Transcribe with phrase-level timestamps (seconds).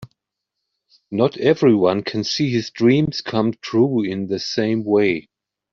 [1.11, 5.29] Not everyone can see his dreams come true in the same way.